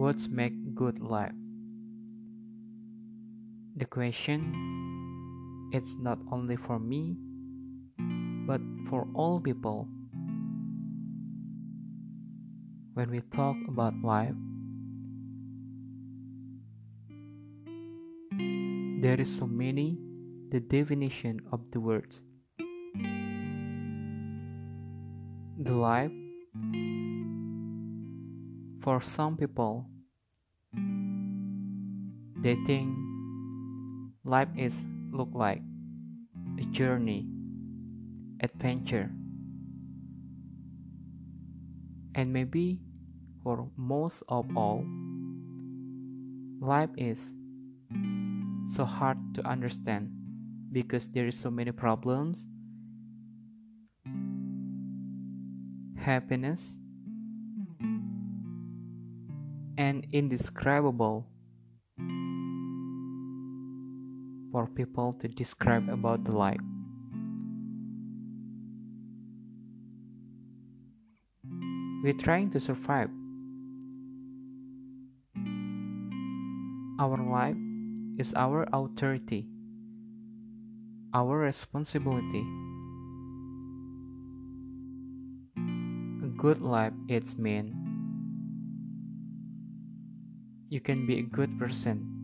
What's 0.00 0.28
make 0.32 0.56
good 0.74 0.98
life? 0.98 1.36
The 3.76 3.84
question 3.84 5.68
it's 5.74 5.94
not 6.00 6.16
only 6.32 6.56
for 6.56 6.78
me 6.78 7.18
but 8.48 8.62
for 8.88 9.06
all 9.12 9.42
people. 9.42 9.88
When 12.94 13.10
we 13.10 13.20
talk 13.28 13.56
about 13.68 13.92
life, 14.02 14.32
there 19.04 19.20
is 19.20 19.28
so 19.28 19.46
many 19.46 19.98
the 20.48 20.60
definition 20.60 21.44
of 21.52 21.60
the 21.72 21.80
words. 21.80 22.22
The 25.60 25.74
life 25.74 26.16
for 28.82 29.02
some 29.02 29.36
people, 29.36 29.86
they 32.42 32.56
think 32.66 32.96
life 34.24 34.48
is 34.56 34.84
look 35.12 35.28
like 35.34 35.60
a 36.58 36.64
journey, 36.72 37.26
adventure. 38.40 39.10
And 42.14 42.32
maybe 42.32 42.80
for 43.42 43.68
most 43.76 44.22
of 44.28 44.46
all, 44.56 44.84
life 46.60 46.90
is 46.96 47.32
so 48.66 48.84
hard 48.84 49.18
to 49.34 49.46
understand 49.46 50.10
because 50.72 51.08
there 51.08 51.26
is 51.26 51.36
so 51.36 51.50
many 51.50 51.72
problems, 51.72 52.46
happiness, 55.96 56.78
and 59.76 60.06
indescribable 60.12 61.26
for 64.52 64.66
people 64.66 65.14
to 65.20 65.28
describe 65.28 65.88
about 65.88 66.24
the 66.24 66.32
life. 66.32 66.60
We're 72.02 72.18
trying 72.18 72.50
to 72.52 72.60
survive. 72.60 73.10
Our 76.98 77.16
life 77.16 77.56
is 78.18 78.34
our 78.34 78.68
authority, 78.72 79.46
our 81.14 81.38
responsibility. 81.38 82.44
A 86.24 86.28
good 86.36 86.60
life 86.60 86.92
is 87.08 87.38
mean 87.38 87.76
you 90.68 90.80
can 90.80 91.06
be 91.06 91.18
a 91.18 91.22
good 91.22 91.58
person 91.58 92.19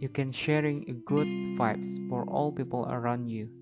you 0.00 0.08
can 0.08 0.32
sharing 0.32 0.88
a 0.88 0.96
good 1.04 1.28
vibes 1.60 2.00
for 2.08 2.24
all 2.24 2.50
people 2.50 2.88
around 2.88 3.28
you. 3.28 3.52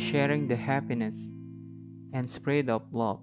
Sharing 0.00 0.48
the 0.48 0.56
happiness 0.56 1.28
and 2.14 2.24
spread 2.24 2.70
of 2.70 2.80
love. 2.96 3.20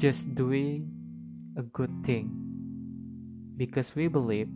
Just 0.00 0.34
doing 0.34 0.88
a 1.58 1.62
good 1.62 1.92
thing. 2.02 2.32
Because 3.58 3.94
we 3.94 4.08
believe 4.08 4.48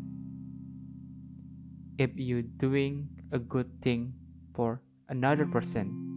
if 1.98 2.16
you 2.16 2.40
doing 2.40 3.08
a 3.32 3.38
good 3.38 3.68
thing 3.82 4.14
for 4.56 4.80
another 5.10 5.44
person 5.44 6.07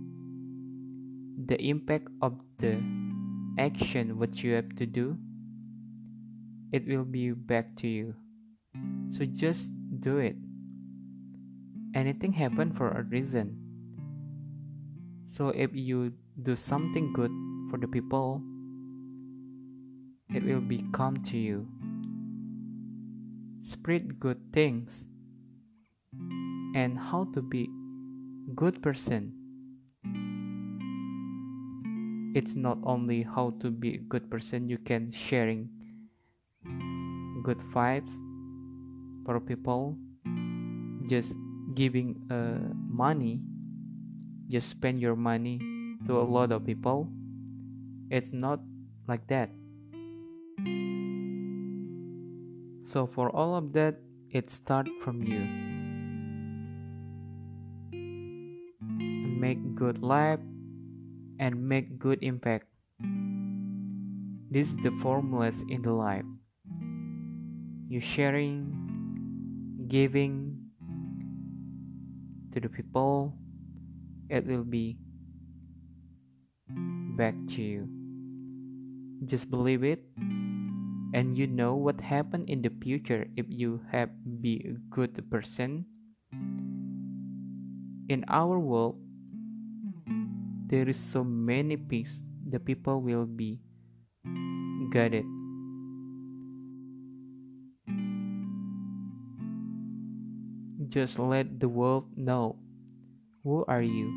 the 1.48 1.62
impact 1.62 2.08
of 2.22 2.34
the 2.58 2.82
action 3.58 4.18
what 4.18 4.44
you 4.44 4.54
have 4.54 4.76
to 4.76 4.86
do 4.86 5.18
it 6.72 6.88
will 6.88 7.04
be 7.04 7.32
back 7.32 7.76
to 7.76 7.88
you. 7.88 8.16
So 9.10 9.26
just 9.26 9.70
do 10.00 10.20
it. 10.20 10.36
Anything 11.94 12.32
happen 12.32 12.72
for 12.72 12.90
a 12.90 13.04
reason. 13.04 13.58
So 15.28 15.50
if 15.50 15.72
you 15.74 16.14
do 16.42 16.56
something 16.56 17.12
good 17.12 17.32
for 17.70 17.78
the 17.78 17.88
people 17.88 18.42
it 20.34 20.44
will 20.46 20.62
be 20.62 20.86
come 20.94 21.22
to 21.24 21.38
you. 21.38 21.68
Spread 23.62 24.18
good 24.20 24.40
things. 24.54 25.04
And 26.74 26.98
how 26.98 27.28
to 27.34 27.42
be 27.42 27.70
good 28.56 28.82
person 28.82 29.41
it's 32.34 32.56
not 32.56 32.78
only 32.84 33.24
how 33.24 33.54
to 33.60 33.70
be 33.70 33.96
a 33.96 33.98
good 33.98 34.30
person 34.30 34.70
you 34.70 34.78
can 34.78 35.12
sharing 35.12 35.70
good 37.44 37.60
vibes 37.74 38.14
for 39.26 39.40
people 39.40 39.98
just 41.08 41.36
giving 41.74 42.16
uh, 42.30 42.74
money 42.88 43.42
just 44.52 44.68
spend 44.68 45.00
your 45.00 45.16
money 45.16 45.64
to 46.06 46.20
a 46.20 46.28
lot 46.28 46.52
of 46.52 46.66
people. 46.66 47.08
It's 48.12 48.34
not 48.34 48.60
like 49.08 49.26
that. 49.28 49.50
So 52.84 53.08
for 53.08 53.30
all 53.32 53.56
of 53.56 53.72
that 53.74 53.96
it 54.30 54.52
start 54.52 54.88
from 55.04 55.24
you. 55.24 55.48
Make 59.40 59.76
good 59.76 60.04
life 60.04 60.44
and 61.42 61.58
make 61.58 61.98
good 61.98 62.22
impact. 62.22 62.70
This 64.54 64.70
is 64.70 64.78
the 64.86 64.94
formulas 65.02 65.66
in 65.66 65.82
the 65.82 65.92
life. 65.92 66.28
You 67.90 68.00
sharing, 68.00 68.70
giving 69.90 70.70
to 72.54 72.62
the 72.62 72.70
people, 72.70 73.34
it 74.30 74.46
will 74.46 74.64
be 74.64 75.02
back 77.18 77.34
to 77.58 77.62
you. 77.62 77.90
Just 79.26 79.50
believe 79.50 79.84
it 79.84 80.06
and 81.14 81.38
you 81.38 81.48
know 81.48 81.76
what 81.76 82.00
happen 82.00 82.46
in 82.48 82.62
the 82.62 82.72
future 82.82 83.28
if 83.36 83.46
you 83.50 83.82
have 83.92 84.10
be 84.40 84.64
a 84.64 84.80
good 84.94 85.12
person 85.30 85.86
in 88.08 88.24
our 88.28 88.60
world 88.60 88.96
there 90.72 90.88
is 90.88 90.98
so 90.98 91.24
many 91.24 91.76
peace 91.76 92.24
the 92.48 92.60
people 92.60 93.04
will 93.04 93.28
be 93.28 93.60
guided 94.90 95.28
just 100.92 101.18
let 101.20 101.60
the 101.60 101.70
world 101.70 102.06
know 102.18 102.60
who 103.44 103.66
are 103.68 103.82
you? 103.82 104.12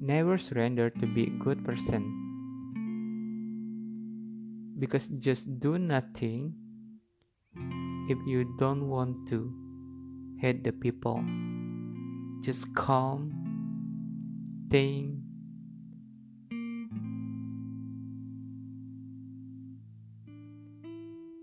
Never 0.00 0.38
surrender 0.38 0.90
to 0.90 1.06
be 1.06 1.24
a 1.28 1.38
good 1.44 1.64
person. 1.64 2.02
Because 4.78 5.06
just 5.20 5.60
do 5.60 5.78
nothing 5.78 6.54
if 8.08 8.18
you 8.26 8.48
don't 8.58 8.88
want 8.88 9.28
to 9.28 9.52
hate 10.40 10.64
the 10.64 10.72
people. 10.72 11.22
Just 12.42 12.74
calm 12.74 13.43
thing 14.70 15.22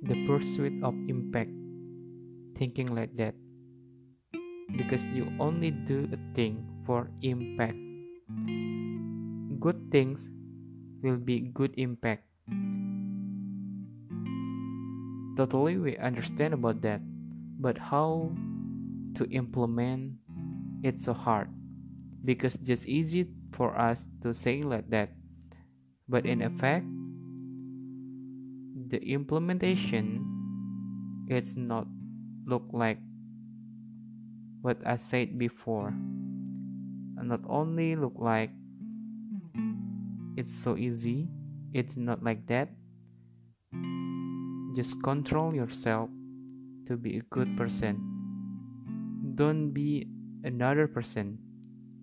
the 0.01 0.17
pursuit 0.25 0.73
of 0.81 0.97
impact 1.07 1.53
thinking 2.57 2.93
like 2.93 3.15
that. 3.17 3.33
Because 4.77 5.03
you 5.13 5.29
only 5.39 5.71
do 5.71 6.07
a 6.13 6.19
thing 6.33 6.63
for 6.85 7.09
impact. 7.21 7.77
Good 9.59 9.91
things 9.91 10.29
will 11.01 11.17
be 11.17 11.51
good 11.53 11.73
impact. 11.77 12.25
Totally 15.37 15.77
we 15.77 15.97
understand 15.97 16.53
about 16.53 16.81
that. 16.81 17.01
But 17.61 17.77
how 17.77 18.31
to 19.15 19.25
implement 19.29 20.17
it's 20.81 21.05
so 21.05 21.13
hard 21.13 21.49
because 22.23 22.57
just 22.61 22.87
easy 22.87 23.25
for 23.51 23.77
us 23.77 24.05
to 24.21 24.33
say 24.33 24.61
like 24.61 24.89
that. 24.89 25.09
But 26.07 26.25
in 26.25 26.41
effect 26.41 26.85
the 28.91 28.99
implementation 28.99 30.19
it's 31.27 31.55
not 31.55 31.87
look 32.45 32.67
like 32.73 32.99
what 34.61 34.77
I 34.85 34.97
said 34.97 35.39
before. 35.39 35.95
And 37.17 37.29
not 37.29 37.41
only 37.47 37.95
look 37.95 38.15
like 38.17 38.51
it's 40.35 40.53
so 40.53 40.77
easy 40.77 41.27
it's 41.73 41.95
not 41.95 42.23
like 42.23 42.45
that. 42.47 42.69
Just 44.75 45.01
control 45.03 45.55
yourself 45.55 46.09
to 46.87 46.97
be 46.97 47.17
a 47.17 47.23
good 47.31 47.55
person. 47.57 47.99
Don't 49.35 49.71
be 49.71 50.07
another 50.43 50.87
person 50.87 51.39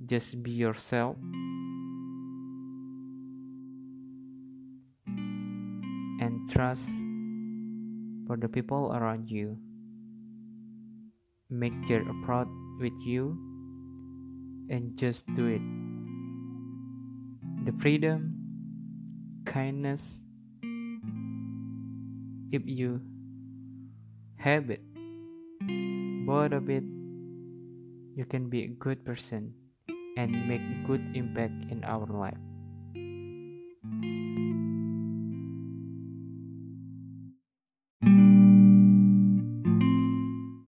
just 0.06 0.42
be 0.42 0.50
yourself. 0.50 1.16
And 6.20 6.50
trust 6.50 6.88
for 8.26 8.36
the 8.36 8.48
people 8.48 8.92
around 8.94 9.30
you. 9.30 9.58
Make 11.50 11.74
their 11.88 12.02
approach 12.02 12.48
with 12.80 12.92
you 13.04 13.38
and 14.68 14.96
just 14.98 15.26
do 15.34 15.46
it. 15.46 15.62
The 17.64 17.72
freedom 17.80 18.38
kindness 19.48 20.20
if 22.52 22.62
you 22.68 23.00
have 24.36 24.68
it 24.68 24.84
both 26.28 26.52
of 26.52 26.68
it 26.68 26.84
you 28.14 28.24
can 28.28 28.48
be 28.48 28.64
a 28.64 28.68
good 28.68 29.04
person 29.04 29.54
and 30.18 30.34
make 30.50 30.62
good 30.82 31.00
impact 31.14 31.54
in 31.70 31.78
our 31.86 32.06
life 32.10 32.47